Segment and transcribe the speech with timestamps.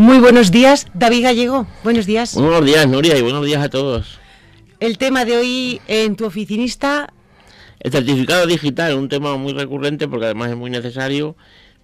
[0.00, 1.66] Muy buenos días, David Gallego.
[1.84, 2.34] Buenos días.
[2.34, 4.18] Buenos días, Nuria, y buenos días a todos.
[4.80, 7.12] El tema de hoy en tu oficinista.
[7.80, 11.36] El certificado digital, un tema muy recurrente porque además es muy necesario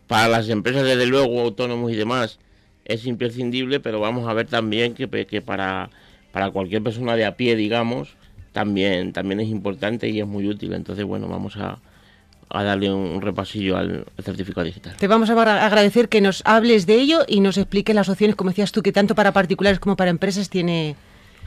[0.07, 2.39] para las empresas, desde luego, autónomos y demás.
[2.87, 5.91] Es imprescindible, pero vamos a ver también que, que para,
[6.33, 8.17] para cualquier persona de a pie, digamos,
[8.53, 10.73] también, también es importante y es muy útil.
[10.73, 11.81] Entonces, bueno, vamos a,
[12.49, 14.97] a darle un repasillo al, certificado digital.
[14.97, 18.51] Te vamos a agradecer que nos hables de ello y nos expliques las opciones, como
[18.51, 20.97] decías tú, que tanto para particulares como para empresas tiene,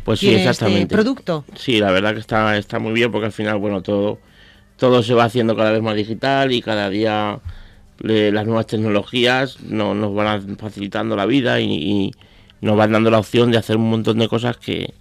[0.04, 0.94] pues sí, este exactamente.
[0.94, 1.46] producto.
[1.56, 4.20] Sí, la verdad que está, está muy bien porque al final, bueno, todo,
[4.78, 7.40] todo se va haciendo cada vez más digital y cada día
[8.02, 12.12] las nuevas tecnologías nos van facilitando la vida y
[12.62, 14.94] nos van dando la opción de hacer un montón de cosas que,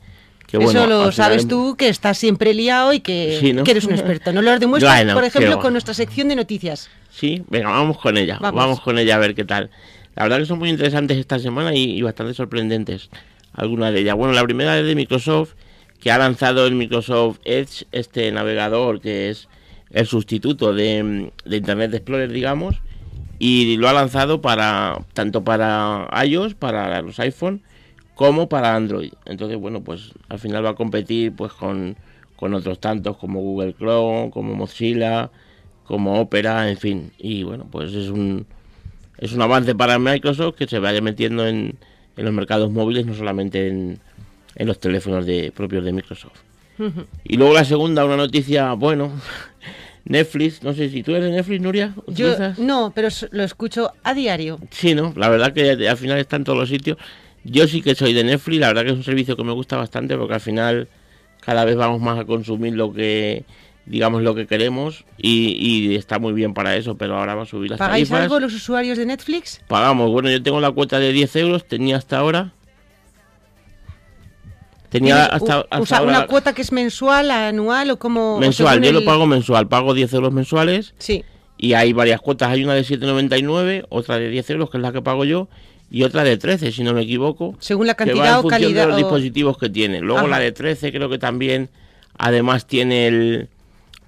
[0.53, 4.33] eso lo sabes tú, que estás siempre liado y que, eres un experto.
[4.33, 6.89] ¿No lo demuestras, por ejemplo, con nuestra sección de noticias?
[7.11, 8.39] Sí, venga, vamos con ella.
[8.41, 8.81] Vamos.
[8.81, 9.71] con ella a ver qué tal.
[10.15, 13.11] La verdad que son muy interesantes esta semana y, bastante sorprendentes
[13.53, 14.17] algunas de ellas.
[14.17, 15.55] Bueno, la primera es de Microsoft,
[16.01, 19.49] que ha lanzado el Microsoft Edge, este navegador que es
[19.91, 22.77] el sustituto de, de Internet Explorer, digamos,
[23.39, 27.63] y lo ha lanzado para tanto para iOS, para los iPhone,
[28.19, 29.13] como para Android.
[29.27, 31.97] Entonces, bueno, pues al final va a competir pues con,
[32.37, 35.31] otros tantos como Google Chrome, como Mozilla,
[35.85, 37.13] como Opera, en fin.
[37.17, 38.45] Y bueno, pues es un,
[39.19, 41.79] es un avance para Microsoft que se vaya metiendo en,
[42.17, 44.01] en los mercados móviles, no solamente en,
[44.57, 46.41] en los teléfonos de, propios de Microsoft.
[47.23, 49.13] Y luego la segunda, una noticia, bueno,
[50.05, 51.95] Netflix, no sé si tú eres Netflix, Nuria.
[52.09, 54.59] Yo no, pero lo escucho a diario.
[54.71, 55.15] Sí, ¿no?
[55.17, 56.99] La verdad que al final está en todos los sitios.
[57.51, 59.77] Yo sí que soy de Netflix, la verdad que es un servicio que me gusta
[59.77, 60.89] bastante porque al final
[61.41, 63.45] cada vez vamos más a consumir lo que
[63.87, 67.71] digamos lo que queremos y, está muy bien para eso, pero ahora va a subir
[67.71, 69.61] las ¿Pagáis algo los usuarios de Netflix?
[69.67, 72.53] Pagamos, bueno, yo tengo la cuota de 10 euros, tenía hasta ahora.
[74.91, 78.39] Tenía hasta, hasta una cuota que es mensual, anual o como...
[78.39, 80.95] Mensual, yo lo pago mensual, pago 10 euros mensuales.
[80.99, 81.25] Sí.
[81.59, 84.93] Y hay varias cuotas, hay una de 7,99, otra de 10 euros, que es la
[84.93, 85.49] que pago yo,
[85.91, 87.57] y otra de 13, si no me equivoco.
[87.61, 88.83] Según la cantidad o calidad.
[88.83, 90.01] de los dispositivos que tiene.
[90.01, 91.71] Luego la de 13 creo que también,
[92.19, 93.49] además tiene el,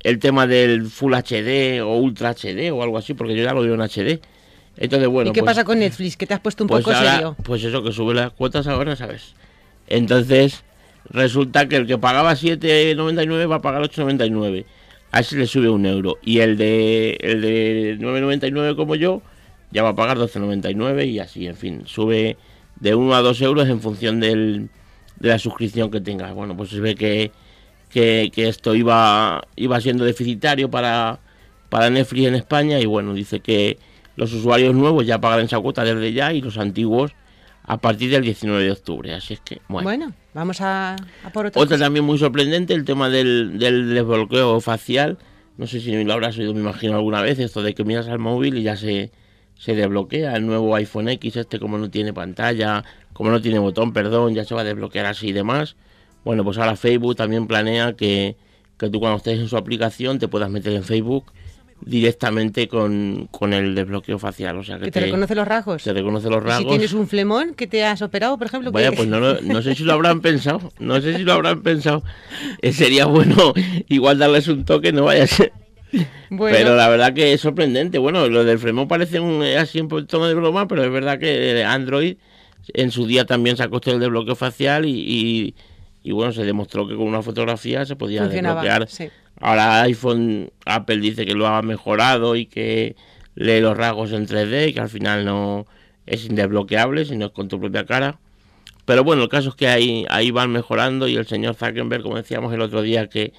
[0.03, 3.63] el tema del Full HD o Ultra HD o algo así, porque yo ya lo
[3.63, 4.21] veo en HD.
[4.77, 5.31] Entonces, bueno.
[5.31, 6.17] ¿Y qué pues pasa con Netflix?
[6.17, 7.37] Que te has puesto un pues poco serio.
[7.43, 9.35] Pues eso, que sube las cuotas ahora, ¿sabes?
[9.87, 10.63] Entonces,
[11.09, 14.65] resulta que el que pagaba 7,99 va a pagar 8,99.
[15.13, 16.19] A ese le sube un euro.
[16.23, 19.23] Y el de, el de 9,99 como yo
[19.71, 22.37] ya va a pagar 12,99 y así, en fin, sube
[22.81, 24.69] de 1 a 2 euros en función del,
[25.19, 26.35] de la suscripción que tengas.
[26.35, 27.31] Bueno, pues se ve que,
[27.91, 31.21] que, esto iba, iba siendo deficitario para,
[31.69, 33.79] para Netflix en España y bueno, dice que
[34.17, 37.13] los usuarios nuevos ya pagarán esa cuota desde ya y los antiguos
[37.63, 39.15] a partir del 19 de octubre.
[39.15, 39.85] Así es que, bueno.
[39.85, 40.97] Bueno, vamos a,
[41.33, 41.63] por otra.
[41.63, 45.19] Otra también muy sorprendente, el tema del, del desbloqueo facial.
[45.57, 48.19] No sé si lo habrás oído, me imagino, alguna vez, esto de que miras al
[48.19, 49.13] móvil y ya se,
[49.61, 52.83] se desbloquea el nuevo iPhone X, este como no tiene pantalla,
[53.13, 55.77] como no tiene botón, perdón, ya se va a desbloquear así y demás.
[56.25, 58.37] Bueno, pues ahora Facebook también planea que,
[58.79, 61.27] que tú cuando estés en su aplicación te puedas meter en Facebook
[61.83, 64.57] directamente con, el desbloqueo facial.
[64.57, 65.83] O sea, que, te, reconoce los rasgos.
[65.83, 66.65] Te reconoce los rasgos.
[66.73, 68.73] Si tienes un flemón que te has operado, por ejemplo.
[68.73, 70.73] Vaya, pues no, no, sé si lo habrán pensado.
[70.79, 72.03] No sé si lo habrán pensado.
[72.63, 73.53] Eh, sería bueno
[73.89, 75.53] igual darles un toque, no vaya a ser
[76.39, 77.99] pero la verdad que es sorprendente.
[77.99, 81.65] Bueno, lo del Fremont parece un, así un tono de broma, pero es verdad que
[81.65, 82.17] Android
[82.75, 85.55] en su día también sacó del desbloqueo facial y,
[86.03, 88.89] y, bueno, se demostró que con una fotografía se podía desbloquear.
[89.41, 92.97] Ahora iPhone, Apple dice que lo ha mejorado y que
[93.35, 95.67] lee los rasgos en 3D y que al final no
[96.07, 98.19] es indesbloqueable, sino es con tu propia cara.
[98.85, 102.17] Pero bueno, el caso es que ahí, ahí van mejorando y el señor Zuckerberg, como
[102.17, 103.33] decíamos el otro día, que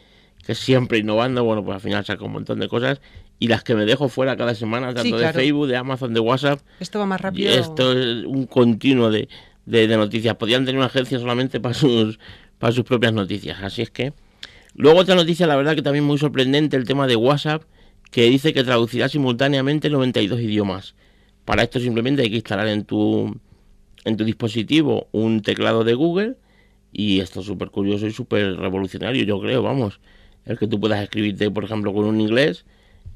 [0.46, 3.02] que siempre innovando, bueno, pues al final saca un montón de cosas
[3.40, 6.62] y las que me dejo fuera cada semana, tanto de Facebook, de Amazon, de WhatsApp.
[6.80, 7.52] Esto va más rápido.
[7.52, 9.30] Esto es un continuo de,
[9.66, 10.36] de, noticias.
[10.36, 12.20] Podrían tener una agencia solamente para sus,
[12.60, 13.58] para sus propias noticias.
[13.62, 14.14] Así es que.
[14.76, 17.64] Luego otra noticia, la verdad que también muy sorprendente, el tema de WhatsApp,
[18.12, 20.96] que dice que traducirá simultáneamente 92 idiomas.
[21.44, 23.36] Para esto simplemente hay que instalar en tu,
[24.06, 26.36] en tu dispositivo un teclado de Google
[26.94, 30.00] y esto es súper curioso y súper revolucionario, yo creo, vamos
[30.46, 32.66] el que tú puedas escribirte, por ejemplo, con un inglés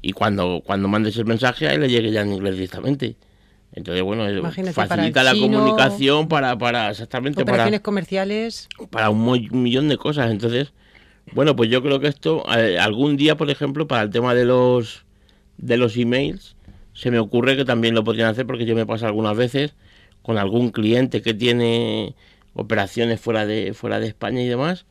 [0.02, 3.16] y cuando, cuando mandes el mensaje a él le llegue ya en inglés directamente.
[3.72, 4.24] Entonces, bueno,
[4.72, 8.68] facilita la comunicación para, para exactamente operaciones comerciales.
[8.90, 10.30] Para un, millón de cosas.
[10.30, 10.72] Entonces,
[11.32, 14.46] bueno, pues yo creo que esto, eh, algún día, por ejemplo, para el tema de
[14.46, 15.04] los,
[15.58, 16.56] de los emails,
[16.94, 19.74] se me ocurre que también lo podrían hacer porque yo me pasa algunas veces
[20.22, 22.14] con algún cliente que tiene
[22.54, 24.86] operaciones fuera de, fuera de España y demás.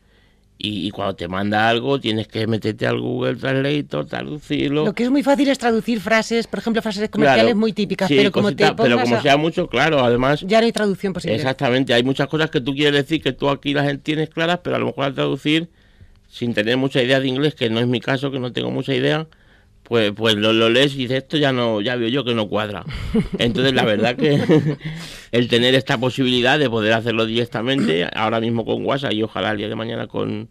[0.57, 4.85] Y, cuando te manda algo tienes que meterte al Google Translator, traducirlo.
[4.85, 8.31] Lo que es muy fácil es traducir frases, por ejemplo, frases comerciales muy típicas, pero
[8.31, 10.41] como te Pero como sea mucho, claro, además...
[10.47, 11.35] Ya no hay traducción posible.
[11.35, 14.77] Exactamente, hay muchas cosas que tú quieres decir que tú aquí las tienes claras, pero
[14.77, 15.69] a lo mejor al traducir,
[16.29, 18.95] sin tener mucha idea de inglés, que no es mi caso, que no tengo mucha
[18.95, 19.27] idea,
[19.85, 22.49] pues, pues lo, lo, lees y dices, esto ya no, ya veo yo que no
[22.49, 22.83] cuadra.
[23.37, 24.41] Entonces, la verdad que
[25.31, 29.57] el tener esta posibilidad de poder hacerlo directamente, ahora mismo con WhatsApp y ojalá el
[29.59, 30.49] día de mañana con,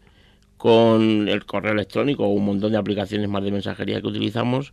[0.57, 4.73] con el correo electrónico o un montón de aplicaciones más de mensajería que utilizamos,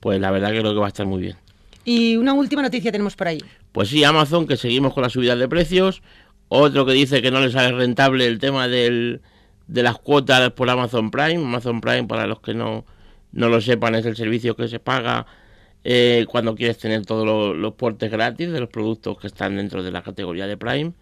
[0.00, 1.36] pues la verdad que creo que va a estar muy bien.
[1.84, 3.38] Y una última noticia tenemos por ahí.
[3.70, 6.02] Pues sí, Amazon, que seguimos con la subida de precios.
[6.48, 9.20] Otro que dice que no le sale rentable el tema del,
[9.68, 11.36] de las cuotas por Amazon Prime.
[11.36, 12.84] Amazon Prime, para los que no
[13.32, 15.26] no lo sepan, es el servicio que se paga
[15.82, 19.90] eh, cuando quieres tener todos los, portes gratis de los productos que están dentro de
[19.90, 20.92] la categoría de Prime.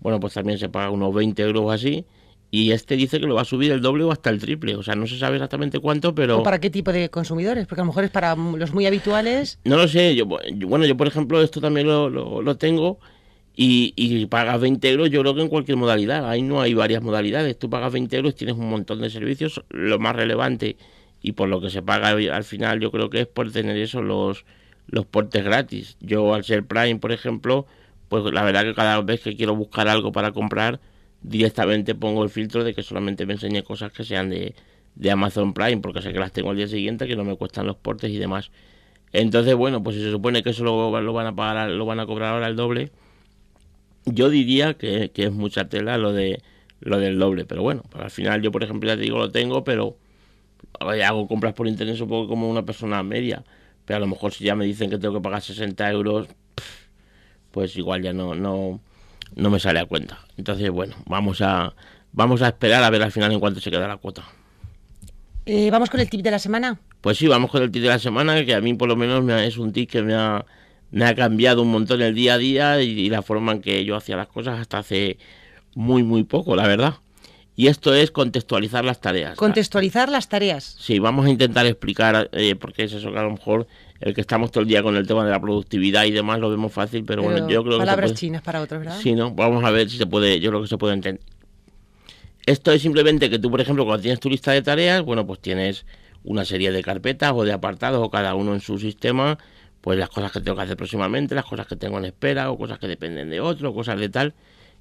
[0.00, 2.04] Bueno, pues también se paga unos 20 euros así.
[2.52, 4.74] Y este dice que lo va a subir el doble o hasta el triple.
[4.74, 6.40] O sea, no se sabe exactamente cuánto, pero...
[6.40, 7.66] ¿O para qué tipo de consumidores?
[7.66, 9.60] Porque a lo mejor es para los muy habituales.
[9.64, 10.16] No lo sé.
[10.16, 12.98] Yo, bueno, yo por ejemplo esto también lo, lo, tengo.
[13.54, 16.28] Y, y, pagas 20 euros yo creo que en cualquier modalidad.
[16.28, 17.56] Ahí no hay varias modalidades.
[17.56, 19.62] Tú pagas 20 euros, tienes un montón de servicios.
[19.70, 20.76] Lo más relevante
[21.22, 24.02] y por lo que se paga al final yo creo que es por tener eso
[24.02, 24.44] los
[24.86, 25.96] los portes gratis.
[26.00, 27.66] Yo al ser Prime por ejemplo
[28.08, 30.80] pues la verdad que cada vez que quiero buscar algo para comprar
[31.22, 34.54] directamente pongo el filtro de que solamente me enseñe cosas que sean de,
[34.96, 37.66] de Amazon Prime porque sé que las tengo al día siguiente que no me cuestan
[37.66, 38.50] los portes y demás.
[39.12, 42.06] Entonces bueno pues si se supone que eso lo, van a pagar lo van a
[42.06, 42.90] cobrar ahora el doble
[44.06, 46.42] yo diría que, que es mucha tela lo de
[46.80, 47.44] lo del doble.
[47.44, 49.96] Pero bueno al final yo por ejemplo ya te digo lo tengo pero
[50.80, 53.44] hago compras por internet supongo como una persona media,
[53.84, 56.28] pero a lo mejor si ya me dicen que tengo que pagar 60 euros,
[57.50, 58.80] pues igual ya no, no,
[59.34, 60.18] no me sale a cuenta.
[60.36, 61.74] Entonces, bueno, vamos a,
[62.12, 64.24] vamos a esperar a ver al final en cuánto se queda la cuota.
[65.46, 66.78] Eh, ¿Vamos con el tip de la semana?
[67.00, 69.24] Pues sí, vamos con el tip de la semana, que a mí por lo menos
[69.24, 70.44] me es un tip que me ha,
[70.90, 73.96] me ha cambiado un montón el día a día y la forma en que yo
[73.96, 75.18] hacía las cosas hasta hace
[75.74, 76.94] muy, muy poco, la verdad.
[77.60, 79.36] Y esto es contextualizar las tareas.
[79.36, 80.76] Contextualizar las tareas.
[80.80, 83.66] Sí, vamos a intentar explicar, eh, porque es eso que a lo mejor
[84.00, 86.48] el que estamos todo el día con el tema de la productividad y demás lo
[86.48, 87.80] vemos fácil, pero, bueno, yo creo que...
[87.80, 88.98] Palabras chinas para otros, ¿verdad?
[88.98, 89.32] Sí, ¿no?
[89.34, 91.22] Vamos a ver si se puede, yo creo que se puede entender.
[92.46, 95.40] Esto es simplemente que tú, por ejemplo, cuando tienes tu lista de tareas, bueno, pues
[95.40, 95.84] tienes
[96.24, 99.36] una serie de carpetas o de apartados o cada uno en su sistema,
[99.82, 102.56] pues las cosas que tengo que hacer próximamente, las cosas que tengo en espera o
[102.56, 104.32] cosas que dependen de otro, cosas de tal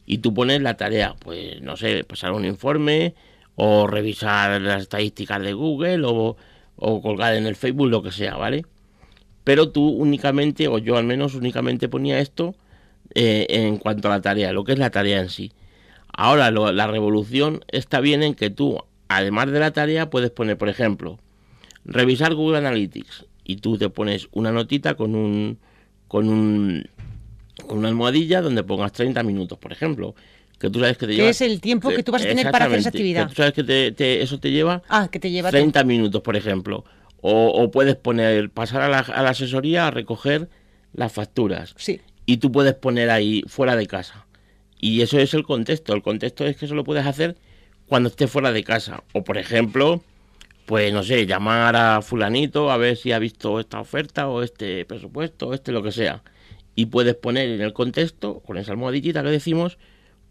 [0.10, 3.14] y tú pones la tarea, pues no sé, pasar un informe
[3.54, 6.36] o revisar las estadísticas de Google o,
[7.04, 8.66] colgar en el Facebook, lo que sea, ¿vale?
[9.44, 12.56] Pero tú únicamente, o yo al menos únicamente ponía esto
[13.14, 15.52] eh, en cuanto a la tarea, lo que es la tarea en sí.
[16.12, 18.80] Ahora la revolución está bien en que tú,
[19.10, 21.20] además de la tarea, puedes poner, por ejemplo,
[21.86, 25.60] revisar Google Analytics y tú te pones una notita con un
[26.08, 26.90] con un
[27.68, 30.16] una almohadilla donde pongas 30 minutos, por ejemplo.
[30.60, 31.26] Que tú sabes que te lleva.
[31.26, 33.24] ¿Qué es el tiempo que tú vas a tener para hacer esa actividad?
[33.24, 34.84] Que tú sabes que te, eso te lleva.
[34.90, 36.84] Ah, que te lleva 30 minutos, por ejemplo.
[37.22, 40.50] O, puedes poner, pasar a la, a la, asesoría a recoger
[40.94, 41.76] las facturas.
[41.78, 42.02] Sí.
[42.26, 44.26] Y tú puedes poner ahí fuera de casa.
[44.80, 45.94] Y eso es el contexto.
[45.94, 47.38] El contexto es que eso lo puedes hacer
[47.88, 49.04] cuando estés fuera de casa.
[49.14, 50.02] O, por ejemplo,
[50.66, 54.84] pues no sé, llamar a fulanito a ver si ha visto esta oferta o este
[54.86, 56.22] presupuesto, o este lo que sea
[56.80, 59.78] y puedes poner en el contexto, con esa almohadillita que decimos,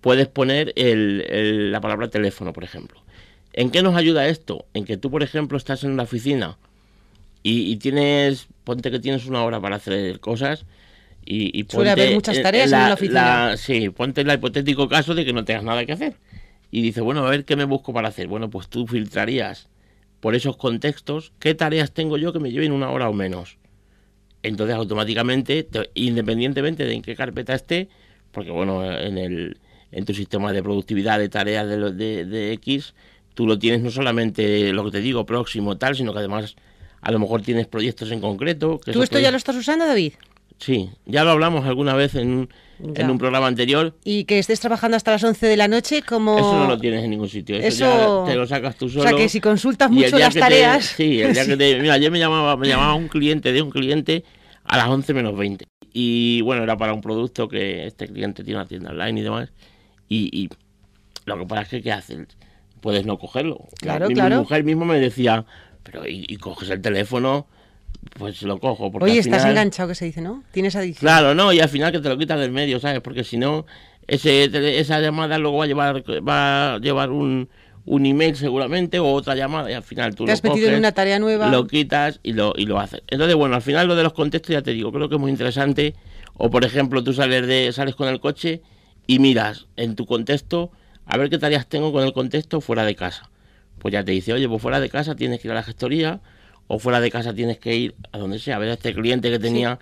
[0.01, 3.03] puedes poner el, la palabra teléfono, por ejemplo.
[3.53, 4.65] ¿En qué nos ayuda esto?
[4.73, 6.57] En que tú, por ejemplo, estás en la oficina
[7.43, 10.65] y, tienes, ponte que tienes una hora para hacer cosas
[11.23, 13.57] y, y Suele haber muchas tareas en la oficina.
[13.59, 16.15] sí, ponte el hipotético caso de que no tengas nada que hacer.
[16.71, 18.27] Y dices, bueno, a ver qué me busco para hacer.
[18.27, 19.69] Bueno, pues tú filtrarías
[20.21, 23.58] por esos contextos qué tareas tengo yo que me lleven una hora o menos
[24.49, 27.89] entonces automáticamente, independientemente de en qué carpeta esté,
[28.33, 29.59] porque bueno, en, el,
[29.93, 32.95] en tu sistema de productividad de tareas de, de, de X,
[33.35, 36.57] tú lo tienes no solamente lo que te digo, próximo, tal, sino que además
[37.01, 38.81] a lo mejor tienes proyectos en concreto.
[38.85, 40.15] ¿Tú esto ya lo estás usando, David?
[40.59, 42.49] Sí, ya lo hablamos alguna vez en,
[42.81, 43.95] en, un programa anterior.
[44.05, 46.37] Y que estés trabajando hasta las 11 de la noche como...
[46.37, 49.05] Eso no lo tienes en ningún sitio, eso, te lo sacas tú solo.
[49.05, 50.85] O sea, que si consultas mucho las tareas...
[50.97, 51.81] sí, el día que te...
[51.81, 54.25] Mira, ayer me llamaba, me llamaba un cliente de un cliente
[54.69, 55.67] a las 11 menos 20.
[55.93, 59.53] Y bueno, era para un producto que este cliente tiene una tienda online y demás.
[60.09, 60.49] Y,
[61.27, 62.27] lo que pasa es que, ¿qué haces?
[62.81, 63.67] Puedes no cogerlo.
[63.81, 64.37] Claro, mi, claro.
[64.37, 65.45] Mi mujer mismo me decía,
[65.83, 67.47] pero y, coges el teléfono,
[68.19, 68.91] pues lo cojo.
[68.91, 70.45] Porque Oye, estás enganchado, que se dice, ¿no?
[70.53, 71.01] Tienes adicción.
[71.01, 73.01] Claro, no, y al final que te lo quitas del medio, ¿sabes?
[73.01, 73.67] Porque si no,
[74.07, 74.45] ese,
[74.79, 77.49] esa llamada luego va a llevar, va a llevar un,
[77.89, 80.93] un email seguramente o otra llamada y al final tú ¿Te has metido en una
[80.93, 81.49] tarea nueva?
[81.49, 83.03] Lo quitas y lo, y lo haces.
[83.09, 85.31] Entonces, bueno, al final lo de los contextos ya te digo, creo que es muy
[85.31, 85.95] interesante.
[86.35, 88.63] O por ejemplo, tú sales, de, sales con el coche
[89.07, 90.71] y miras en tu contexto
[91.07, 93.31] a ver qué tareas tengo con el contexto fuera de casa.
[93.79, 96.21] Pues ya te dice, oye, pues fuera de casa tienes que ir a la gestoría
[96.67, 99.31] o fuera de casa tienes que ir a donde sea, a ver a este cliente
[99.31, 99.79] que tenía...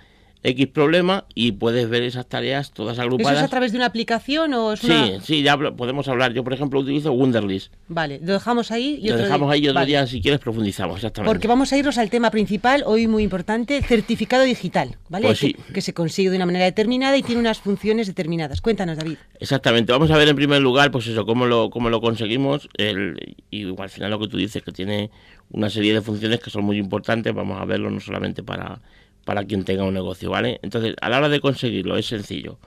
[0.46, 3.32] X problema y puedes ver esas tareas todas agrupadas.
[3.32, 6.32] ¿Eso es a través de una aplicación o es Sí, sí, ya podemos hablar.
[6.34, 7.72] Yo, por ejemplo, utilizo Wunderlist.
[7.88, 11.32] Vale, lo dejamos ahí y Lo dejamos ahí y otro día, si quieres, profundizamos, exactamente.
[11.32, 15.26] Porque vamos a irnos al tema principal, hoy muy importante, certificado digital, ¿vale?
[15.26, 15.56] Pues sí.
[15.74, 18.60] que, se consigue de una manera determinada y tiene unas funciones determinadas.
[18.60, 19.16] Cuéntanos, David.
[19.40, 19.90] Exactamente.
[19.90, 23.68] Vamos a ver en primer lugar, pues eso, cómo lo, cómo lo conseguimos el, y
[23.76, 25.10] al final lo que tú dices, que tiene
[25.50, 27.34] una serie de funciones que son muy importantes.
[27.34, 28.80] Vamos a verlo no solamente para
[29.26, 30.60] para quien tenga un negocio, ¿vale?
[30.62, 32.58] Entonces, a la hora de conseguirlo es sencillo.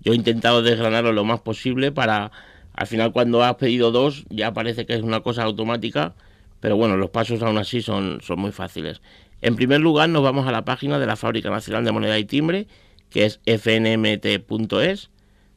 [0.00, 2.30] Yo he intentado desgranarlo lo más posible para,
[2.72, 6.14] al final cuando has pedido dos, ya parece que es una cosa automática,
[6.60, 9.02] pero bueno, los pasos aún así son, son muy fáciles.
[9.42, 12.24] En primer lugar, nos vamos a la página de la Fábrica Nacional de Moneda y
[12.24, 12.68] Timbre,
[13.10, 15.10] que es fnmt.es.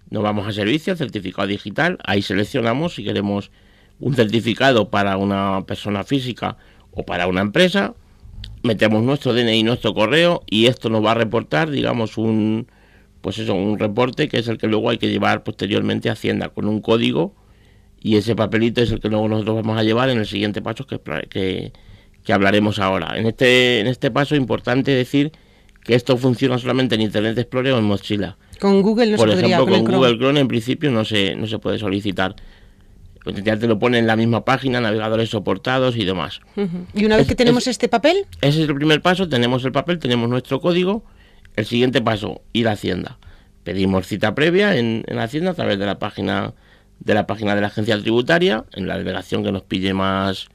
[0.10, 2.00] Nos vamos a servicio, certificado digital.
[2.04, 3.52] Ahí seleccionamos si queremos
[4.00, 6.58] un certificado para una persona física
[6.92, 7.94] o para una empresa
[8.68, 12.68] metemos nuestro DNI, nuestro correo y esto nos va a reportar, digamos, un
[13.22, 16.50] pues eso, un reporte que es el que luego hay que llevar posteriormente a Hacienda
[16.50, 17.34] con un código
[18.00, 20.86] y ese papelito es el que luego nosotros vamos a llevar en el siguiente paso
[20.86, 21.74] que, que,
[22.24, 23.18] que hablaremos ahora.
[23.18, 25.32] En este, en este paso es importante decir
[25.84, 28.38] que esto funciona solamente en Internet Explorer o en Mozilla.
[28.60, 31.60] Con Google no Por se ejemplo, con, Google Chrome en principio no se, no se
[31.60, 32.36] puede solicitar
[33.34, 36.40] pues ya te lo pone en la misma página, navegadores soportados y demás.
[36.94, 38.26] Y una vez que tenemos este papel...
[38.40, 41.04] Ese es el primer paso, tenemos el papel, tenemos nuestro código.
[41.58, 43.18] El siguiente paso, ir a Hacienda.
[43.66, 46.54] Pedimos cita previa en, en Hacienda a través de la página
[47.00, 50.48] de la página de la agencia tributaria, en la delegación que nos pille más,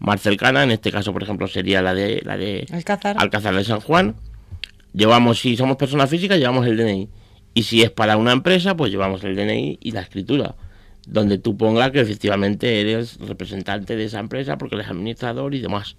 [0.00, 3.16] más cercana, en este caso, por ejemplo, sería la de la de Alcázar.
[3.20, 4.16] Alcázar de San Juan.
[4.92, 7.08] Llevamos, si somos personas físicas, llevamos el DNI.
[7.54, 10.56] Y si es para una empresa, pues llevamos el DNI y la escritura
[11.06, 15.96] donde tú pongas que efectivamente eres representante de esa empresa porque eres administrador y demás.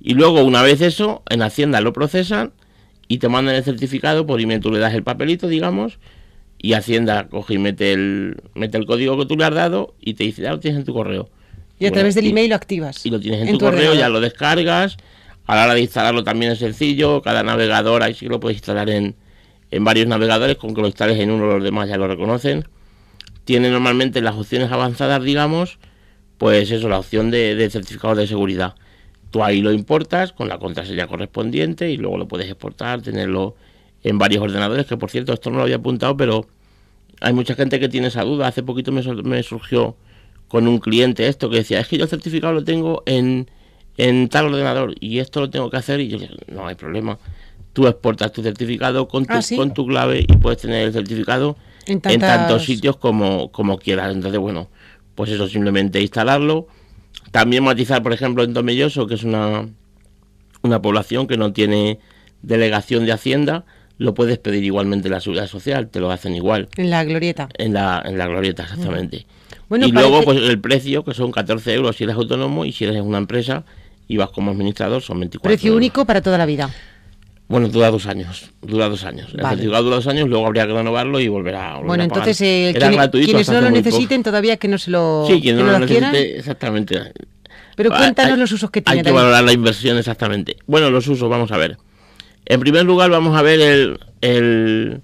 [0.00, 2.52] Y luego, una vez eso, en Hacienda lo procesan
[3.08, 5.98] y te mandan el certificado, por email tú le das el papelito, digamos,
[6.58, 10.14] y Hacienda coge y mete el, mete el código que tú le has dado y
[10.14, 11.30] te dice, ya lo tienes en tu correo.
[11.80, 13.06] Y a través del email lo activas.
[13.06, 14.96] Y lo tienes en, tu, correo, ya lo descargas.
[15.46, 18.58] A la hora de instalarlo también es sencillo, cada navegador ahí sí que lo puedes
[18.58, 19.14] instalar en,
[19.70, 22.66] en varios navegadores, con que lo instales en uno los demás ya lo reconocen
[23.48, 25.78] tiene normalmente las opciones avanzadas, digamos,
[26.36, 28.74] pues eso, la opción de, certificado de seguridad.
[29.30, 33.56] Tú ahí lo importas con la contraseña correspondiente y luego lo puedes exportar, tenerlo
[34.02, 36.46] en varios ordenadores, que por cierto, esto no lo había apuntado, pero
[37.22, 38.48] hay mucha gente que tiene esa duda.
[38.48, 39.96] Hace poquito me, me surgió
[40.48, 43.50] con un cliente esto que decía, es que yo el certificado lo tengo en,
[43.96, 47.18] en tal ordenador y esto lo tengo que hacer y yo no hay problema.
[47.72, 51.56] Tú exportas tu certificado con tu, ¿Ah, con tu clave y puedes tener el certificado
[51.88, 54.14] en, tantos sitios como, como quieras.
[54.14, 54.68] Entonces, bueno,
[55.14, 56.66] pues eso, simplemente instalarlo.
[57.30, 59.68] También matizar, por ejemplo, en Tomelloso, que es una,
[60.62, 61.98] una población que no tiene
[62.42, 63.64] delegación de Hacienda,
[63.98, 66.68] lo puedes pedir igualmente en la seguridad social, te lo hacen igual.
[66.76, 67.48] En la glorieta.
[67.58, 69.26] En la, en la glorieta, exactamente.
[69.70, 73.02] y luego, pues el precio, que son 14 euros si eres autónomo y si eres
[73.02, 73.64] una empresa
[74.06, 76.70] y vas como administrador, son 24 Precio único para toda la vida.
[77.48, 78.50] Bueno, dura dos años.
[78.60, 79.32] Dura dos años.
[79.32, 81.78] El certificado dura dos años, luego habría que renovarlo y volver a.
[81.78, 82.74] bueno, entonces, eh,
[83.10, 85.24] quienes no lo necesiten todavía que no se lo.
[85.26, 87.12] Sí, quienes no, lo, necesiten, exactamente.
[87.74, 89.00] Pero cuéntanos los usos que tiene.
[89.00, 90.56] Hay que valorar la inversión exactamente.
[90.66, 91.78] Bueno, los usos, vamos a ver.
[92.44, 95.00] En primer lugar, vamos a ver el, el,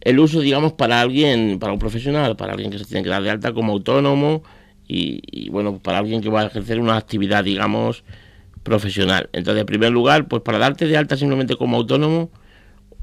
[0.00, 3.22] el uso, digamos, para alguien, para un profesional, para alguien que se tiene que dar
[3.22, 4.42] de alta como autónomo
[4.88, 8.04] y, y bueno, para alguien que va a ejercer una actividad, digamos,
[8.62, 9.28] profesional.
[9.32, 12.30] Entonces, en primer lugar, pues para darte de alta simplemente como autónomo,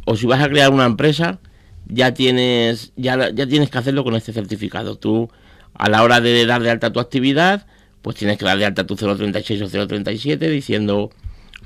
[0.06, 1.40] o si vas a crear una empresa,
[1.88, 4.98] ya tienes, ya, ya tienes que hacerlo con este certificado.
[4.98, 5.30] Tú,
[5.74, 7.66] a la hora de dar de alta tu actividad,
[8.02, 11.10] pues tienes que dar de alta tu 036 o 037 diciendo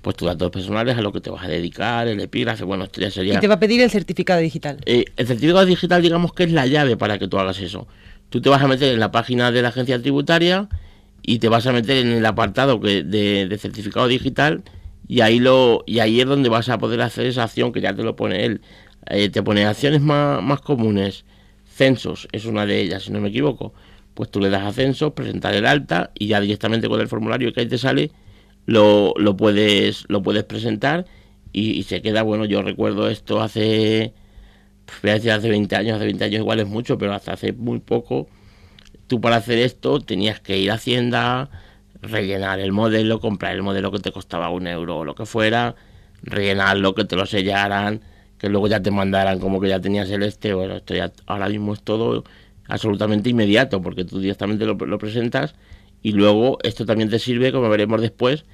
[0.02, 3.00] pues tus datos personales, a lo que te vas a dedicar, el epígrafe, bueno, esto
[3.00, 3.36] ya sería...
[3.36, 4.78] Y te va a pedir el certificado digital.
[4.86, 7.88] Eh, el certificado digital, digamos que es la llave para que tú hagas eso.
[8.30, 10.68] Tú te vas a meter en la página de la agencia tributaria
[11.24, 14.64] y te vas a meter en el apartado que de, certificado digital
[15.08, 17.96] y ahí lo y ahí es donde vas a poder hacer esa acción que ya
[17.96, 18.62] te lo pone él.
[19.10, 21.26] Eh, te pone acciones más, más comunes.
[21.66, 23.74] Censos es una de ellas si no me equivoco.
[24.14, 27.52] Pues tú le das a censos presentar el alta y ya directamente con el formulario
[27.54, 28.12] que ahí te sale
[28.66, 31.06] lo, lo puedes lo puedes presentar
[31.54, 34.14] y, se queda, bueno, yo recuerdo esto hace,
[35.04, 37.54] voy a decir hace 20 años, hace 20 años igual es mucho, pero hasta hace
[37.54, 38.28] muy poco,
[39.14, 41.48] tú para hacer esto tenías que ir a Hacienda,
[42.02, 45.76] rellenar el modelo, comprar el modelo que te costaba un euro o lo que fuera,
[46.24, 48.02] rellenarlo, que te lo sellaran,
[48.40, 51.48] que luego ya te mandaran como que ya tenías el este, bueno, esto ya ahora
[51.48, 52.24] mismo es todo
[52.68, 55.54] absolutamente inmediato, porque tú directamente lo, presentas
[56.02, 58.46] y luego esto también te sirve, como veremos después,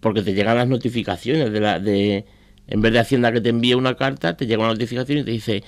[0.00, 2.26] porque te llegan las notificaciones de la de
[2.66, 5.30] en vez de Hacienda que te envíe una carta, te llega una notificación y te
[5.30, 5.64] dice,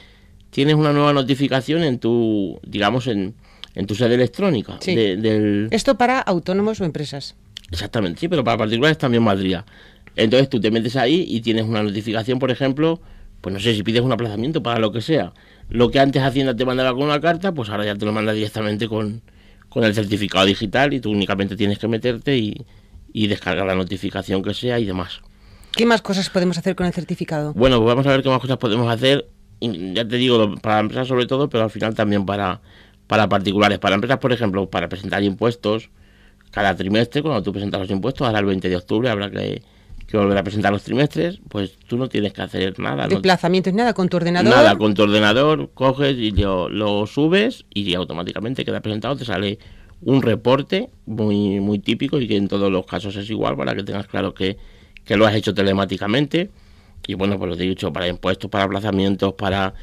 [0.51, 3.35] tienes una nueva notificación en tu, digamos, en,
[3.77, 4.79] en tu sede electrónica.
[4.85, 5.69] del...
[5.71, 7.37] Esto para autónomos o empresas.
[7.71, 9.65] Exactamente, sí, pero para particulares también valdría.
[10.17, 13.01] Entonces tú te metes ahí y tienes una notificación, por ejemplo,
[13.43, 15.35] pues no sé si pides un aplazamiento para lo que sea.
[15.69, 18.33] Lo que antes Hacienda te mandaba con una carta, pues ahora ya te lo manda
[18.33, 19.21] directamente con,
[19.69, 22.65] con el certificado digital y tú únicamente tienes que meterte y,
[23.13, 25.21] y descargar la notificación que sea y demás.
[25.73, 27.53] ¿Qué más cosas podemos hacer con el certificado?
[27.53, 29.29] Bueno, pues vamos a ver qué más cosas podemos hacer.
[29.61, 32.63] Ya te digo, para empresas sobre todo, pero al final también para,
[33.07, 33.79] para particulares.
[33.79, 35.91] Para empresas, por ejemplo, para presentar impuestos
[36.51, 39.63] cada trimestre, cuando tú presentas los impuestos, ahora el 20 de octubre habrá que,
[40.13, 43.09] volver a presentar los trimestres, pues tú no tienes que hacer nada.
[43.09, 44.51] Desplazamientos, nada, con tu ordenador.
[44.51, 49.59] Nada, con tu ordenador coges y lo, lo subes y automáticamente queda presentado, te sale
[50.03, 53.83] un reporte muy, muy típico y que en todos los casos es igual para que
[53.83, 54.57] tengas claro que,
[55.09, 56.51] lo has hecho telemáticamente.
[57.07, 59.75] Y bueno, pues lo he dicho, para impuestos, para aplazamientos, para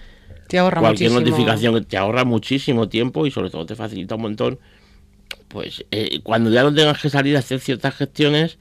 [0.48, 4.60] cualquier notificación, que te ahorra muchísimo tiempo y sobre todo te facilita un montón.
[5.48, 8.58] Pues eh, cuando ya no tengas que salir a hacer ciertas gestiones,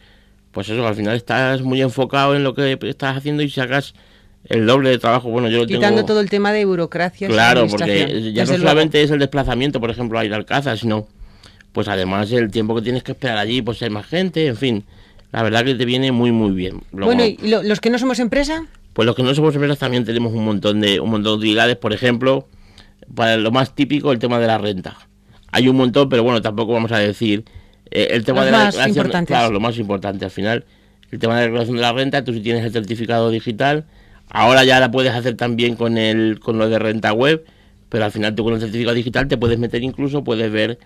[0.52, 3.94] pues eso, al final estás muy enfocado en lo que estás haciendo y sacas
[4.44, 5.30] el doble de trabajo.
[5.30, 7.28] Bueno, yo Quitando todo el tema de burocracia.
[7.28, 11.06] Claro, porque ya no solamente es el desplazamiento, por ejemplo, a ir al Alcázar, sino
[11.72, 14.84] pues además el tiempo que tienes que esperar allí, pues hay más gente, en fin,
[15.32, 16.82] la verdad que te viene muy muy bien.
[16.92, 18.66] bueno, ¿y los que no somos empresa?
[18.92, 21.76] Pues los que no somos empresas también tenemos un montón de un montón de utilidades,
[21.76, 22.48] por ejemplo,
[23.14, 24.96] para lo más típico el tema de la renta.
[25.50, 27.44] Hay un montón, pero bueno, tampoco vamos a decir
[27.90, 29.28] eh, el tema de la más importantes.
[29.28, 30.64] claro, lo más importante al final,
[31.10, 33.86] el tema de la declaración de la renta, tú si tienes el certificado digital,
[34.28, 37.44] ahora ya la puedes hacer también con el con lo de renta web,
[37.88, 40.78] pero al final tú con el certificado digital te puedes meter incluso, puedes ver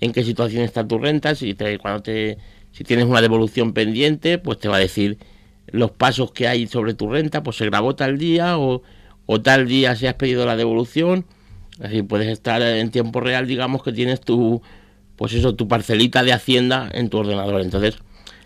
[0.00, 2.38] en qué situación está tu renta, si te, cuando te,
[2.72, 5.18] si tienes una devolución pendiente, pues te va a decir
[5.68, 8.82] los pasos que hay sobre tu renta, pues se grabó tal día o,
[9.26, 11.24] o tal día se has pedido la devolución,
[11.80, 14.62] así puedes estar en tiempo real, digamos que tienes tu,
[15.16, 17.98] pues eso, tu parcelita de hacienda en tu ordenador, entonces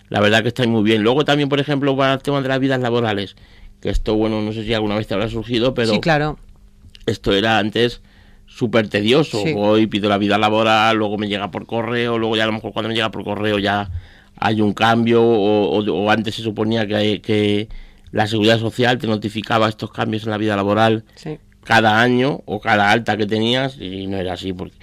[0.08, 1.02] la verdad que está muy bien.
[1.02, 3.36] Luego también, por ejemplo, para el tema de las vidas laborales,
[3.80, 5.92] que esto, bueno, no sé si alguna vez te habrá surgido, pero...
[5.92, 6.38] Sí, claro.
[7.06, 8.00] Esto era antes
[8.46, 9.42] súper tedioso.
[9.56, 12.72] Hoy pido la vida laboral, luego me llega por correo, luego ya a lo mejor
[12.72, 13.90] cuando me llega por correo ya
[14.40, 17.68] hay un cambio o, antes se suponía que, que,
[18.10, 21.04] la seguridad social te notificaba estos cambios en la vida laboral
[21.62, 24.76] cada año o cada alta que tenías y no era así porque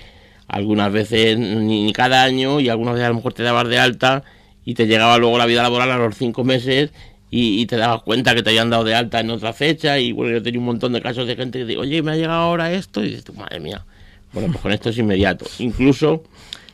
[0.48, 4.24] algunas veces ni, cada año y algunas veces a lo mejor te dabas de alta
[4.64, 6.92] y te llegaba luego la vida laboral a los cinco meses
[7.32, 10.32] y, te dabas cuenta que te habían dado de alta en otra fecha y bueno,
[10.32, 12.72] yo tenía un montón de casos de gente que dice, oye, me ha llegado ahora
[12.72, 13.84] esto y dices, madre mía,
[14.32, 15.46] bueno, pues con esto es inmediato.
[15.60, 16.24] Incluso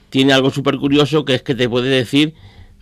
[0.09, 2.35] tiene algo súper curioso que es que te puede decir,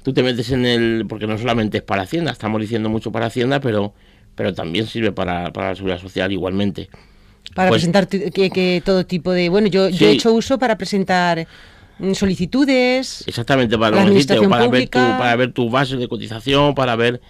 [0.09, 3.27] tú te metes en el, porque no solamente es para Hacienda, estamos diciendo mucho para
[3.27, 3.93] Hacienda, pero,
[4.33, 6.89] pero también sirve para, la seguridad social igualmente.
[7.53, 11.47] Para pues presentar que, todo tipo de, bueno, yo, yo he hecho uso para presentar
[12.13, 13.23] solicitudes.
[13.27, 17.21] Exactamente, para, para, ver tu, para ver tu base de cotización, para ver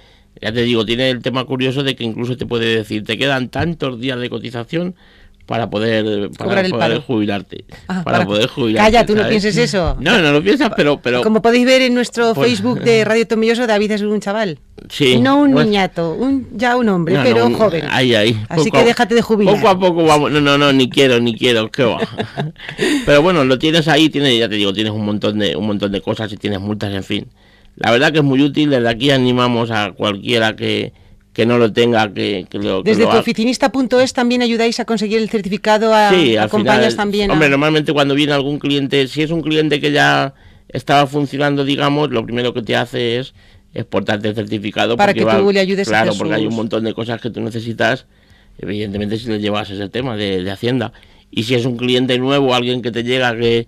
[0.41, 3.49] ya te digo, tiene el tema curioso de que incluso te puede decir, te quedan
[3.49, 4.95] tantos días de cotización
[5.49, 7.65] para poder, para poder jubilarte.
[7.87, 8.91] Ah, para, poder jubilarte.
[8.91, 9.97] Calla, tú no pienses eso.
[9.99, 11.01] No, no lo piensas, pero...
[11.01, 14.59] pero Como podéis ver en nuestro Facebook de Radio Tomilloso, David es un chaval.
[14.89, 15.17] Sí.
[15.17, 17.83] No un niñato, un, ya un hombre, pero joven.
[17.89, 18.39] Ahí, ahí.
[18.47, 19.55] Así que déjate de jubilar.
[19.55, 20.31] Poco a poco vamos.
[20.31, 21.97] No, no, no, ni quiero, ni quiero, qué va.
[23.07, 25.91] pero bueno, lo tienes ahí, tienes, ya te digo, tienes un montón de, un montón
[25.91, 27.27] de cosas y tienes multas, en fin.
[27.75, 30.93] La verdad que es muy útil, desde aquí animamos a cualquiera que,
[31.39, 35.93] que no lo tenga, que, lo Desde tu oficinista.es también ayudáis a conseguir el certificado,
[35.93, 37.31] a, sí, acompañas también.
[37.31, 40.33] Hombre, normalmente cuando viene algún cliente, si es un cliente que ya
[40.67, 43.33] estaba funcionando, digamos, lo primero que te hace es
[43.73, 44.97] exportarte el certificado.
[44.97, 48.05] Para que tú le ayudes Claro, porque hay un montón de cosas que tú necesitas,
[48.57, 50.91] evidentemente si le llevas ese tema de, de Hacienda.
[51.31, 53.65] Y si es un cliente nuevo, alguien que te llega que,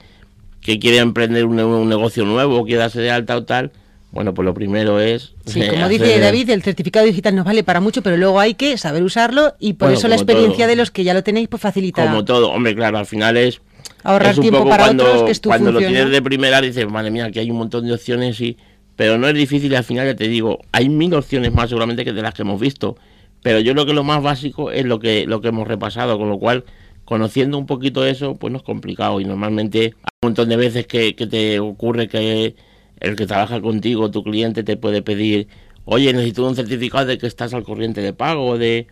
[0.60, 3.72] que quiere emprender un, un negocio nuevo, quiere darse de alta o tal,
[4.12, 5.34] bueno, pues lo primero es...
[5.46, 8.78] Sí, como dice David, el certificado digital nos vale para mucho, pero luego hay que
[8.78, 12.06] saber usarlo y por eso la experiencia de los que ya lo tenéis pues facilita.
[12.06, 13.62] Como todo, hombre, claro, al final es...
[14.04, 17.26] Ahorrar tiempo para otros, que es tu Cuando lo tienes de primera dices, madre mía,
[17.26, 18.58] aquí hay un montón de opciones y...
[18.98, 22.12] Pero no es difícil al final ya te digo, hay mil opciones más seguramente que
[22.12, 22.98] de las que hemos visto.
[23.42, 26.30] Pero yo creo que lo más básico es lo que, lo que hemos repasado, con
[26.30, 26.66] lo cual,
[27.06, 29.22] conociendo un poquito eso, pues no es complicado.
[29.22, 32.56] Y normalmente hay un montón de veces que, que te ocurre que
[33.02, 35.48] el que trabaja contigo, tu cliente, te puede pedir,
[35.86, 38.88] oye, necesito un certificado de que estás al corriente de pago, de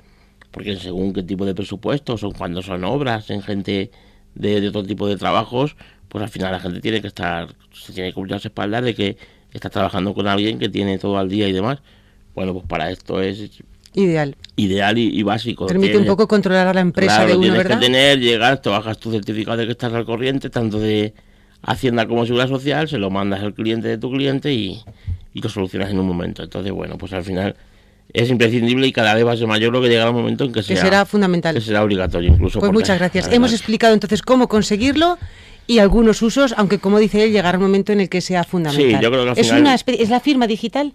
[0.52, 3.92] porque según qué tipo de presupuestos o cuando son obras en gente
[4.34, 8.10] de, otro tipo de trabajos, pues al final la gente tiene que estar, se tiene
[8.10, 9.18] que cubrir las espaldas de que
[9.54, 11.80] está trabajando con alguien que tiene todo al día y demás.
[12.34, 13.62] Bueno, pues para esto es
[13.96, 14.36] Ideal.
[14.56, 15.66] Ideal y, básico.
[15.66, 19.00] Permite un poco controlar a la empresa de uno, tienes que tener, llegar, te bajas
[19.00, 21.14] tu certificado de que estás al corriente, tanto de
[21.62, 24.82] Hacienda como Seguridad Social, se lo mandas al cliente de tu cliente y,
[25.34, 26.44] y lo solucionas en un momento.
[26.44, 27.56] Entonces, bueno, pues al final
[28.14, 30.52] es imprescindible y cada vez va a ser mayor lo que llegará un momento en
[30.52, 31.54] que, que será fundamental.
[31.54, 32.60] Que será obligatorio incluso.
[32.60, 33.32] Pues muchas gracias.
[33.32, 35.18] Hemos explicado entonces cómo conseguirlo
[35.68, 39.00] y algunos usos, aunque como dice él, llegará un momento en el que sea fundamental.
[39.00, 40.94] Sí, yo creo que ¿Es, una, ¿Es la firma digital?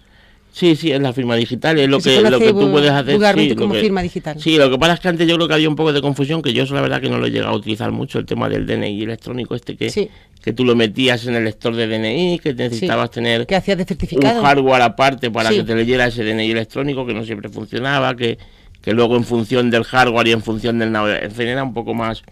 [0.54, 3.18] Sí, sí, es la firma digital, es lo que, lo que tú puedes hacer.
[3.36, 4.40] Sí, como firma digital.
[4.40, 6.42] Sí, lo que pasa es que antes yo creo que había un poco de confusión,
[6.42, 8.64] que yo la verdad que no lo he llegado a utilizar mucho, el tema del
[8.64, 13.10] DNI electrónico este que, que tú lo metías en el lector de DNI, que necesitabas
[13.10, 14.38] tener ¿Qué hacías de certificado?
[14.38, 18.38] un hardware aparte para que te leyera ese DNI electrónico, que no siempre funcionaba, que,
[18.80, 21.94] que luego en función del hardware y en función del en fin, era un poco
[21.94, 22.22] más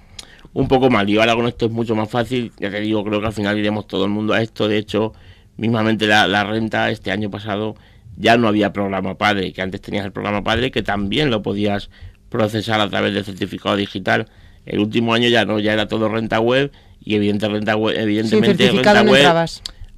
[0.52, 1.10] un poco mal.
[1.10, 3.58] Y ahora con esto es mucho más fácil, ya te digo, creo que al final
[3.58, 5.12] iremos todo el mundo a esto, de hecho,
[5.56, 7.74] mismamente la, la renta este año pasado
[8.16, 11.90] ya no había programa padre, que antes tenías el programa padre que también lo podías
[12.28, 14.28] procesar a través del certificado digital.
[14.64, 16.70] El último año ya no, ya era todo renta web
[17.00, 19.48] y evidente, renta web, evidentemente renta web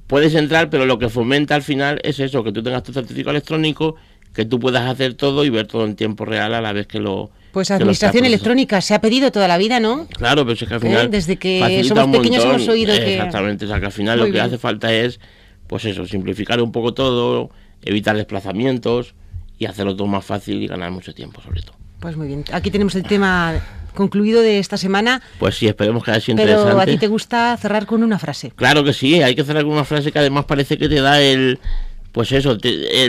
[0.07, 3.31] puedes entrar, pero lo que fomenta al final es eso, que tú tengas tu certificado
[3.31, 3.95] electrónico,
[4.33, 6.99] que tú puedas hacer todo y ver todo en tiempo real a la vez que
[6.99, 7.31] lo...
[7.51, 10.07] Pues administración electrónica se ha pedido toda la vida, ¿no?
[10.07, 11.05] Claro, pero es que al final...
[11.05, 11.09] ¿Eh?
[11.09, 13.15] Desde que somos pequeños hemos oído que...
[13.15, 15.19] Exactamente, o sea que al final lo que hace falta es,
[15.67, 17.49] pues eso, simplificar un poco todo,
[17.85, 19.15] evitar desplazamientos
[19.57, 21.75] y hacerlo todo más fácil y ganar mucho tiempo sobre todo.
[21.99, 23.61] Pues muy bien, aquí tenemos el tema
[23.95, 25.21] concluido de esta semana.
[25.39, 26.69] Pues sí, esperemos que haya sido interesante.
[26.69, 28.51] Pero a ti te gusta cerrar con una frase.
[28.55, 31.21] Claro que sí, hay que cerrar con una frase que además parece que te da
[31.21, 31.59] el,
[32.11, 32.57] pues eso,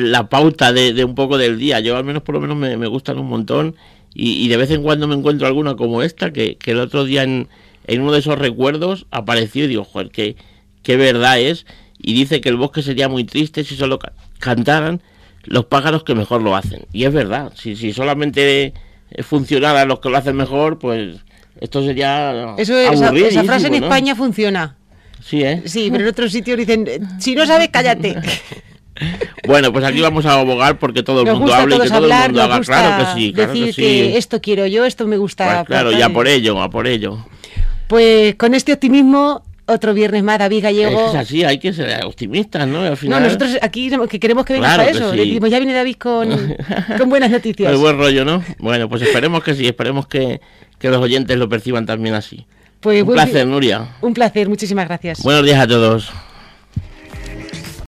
[0.00, 1.80] la pauta de, un poco del día.
[1.80, 3.76] Yo al menos por lo menos me, gustan un montón
[4.14, 7.48] y, de vez en cuando me encuentro alguna como esta, que, el otro día en,
[7.88, 10.36] uno de esos recuerdos apareció y digo, joder, qué,
[10.82, 11.66] qué verdad es.
[11.98, 13.98] Y dice que el bosque sería muy triste si solo
[14.38, 15.03] cantaran
[15.44, 16.87] los pájaros que mejor lo hacen.
[16.92, 18.75] Y es verdad, si, si solamente
[19.20, 21.18] funcionaran los que lo hacen mejor, pues
[21.61, 24.77] esto sería Eso esa, esa, frase en España funciona.
[25.25, 25.62] Sí, ¿eh?
[25.64, 26.87] Sí, pero en otros sitios dicen,
[27.18, 28.16] si no sabes, cállate.
[29.46, 32.12] Bueno, pues aquí vamos a abogar porque todo el mundo hable y que todo el
[32.12, 32.61] mundo haga.
[32.61, 33.83] Claro que sí, claro decir que, sí.
[33.83, 35.57] que esto quiero yo, esto me gusta.
[35.57, 37.25] Pues claro, ya por ello, a por ello.
[37.88, 41.09] Pues con este optimismo otro viernes más, David Gallego.
[41.09, 42.81] Es así, hay que ser optimistas, ¿no?
[42.81, 43.20] Al final...
[43.20, 45.12] No, nosotros aquí que queremos que venga para eso.
[45.14, 46.29] Le decimos, ya viene David con,
[46.98, 47.70] con buenas noticias.
[47.70, 48.42] El buen rollo, ¿no?
[48.59, 50.40] Bueno, pues esperemos que sí, esperemos que,
[50.79, 52.46] que los oyentes lo perciban también así.
[52.81, 53.96] Pues, un placer, Nuria.
[54.00, 55.22] Un placer, muchísimas gracias.
[55.22, 56.12] Buenos días a todos.